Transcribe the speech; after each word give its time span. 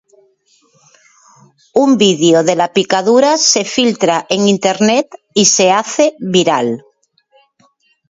Un 1.83 1.89
vídeo 2.03 2.37
de 2.47 2.55
la 2.61 2.69
picadura 2.77 3.31
se 3.51 3.63
filtra 3.75 4.25
en 4.33 4.39
Internet 4.55 5.07
y 5.35 5.45
se 5.45 5.69
hace 5.71 6.15
viral. 6.33 6.69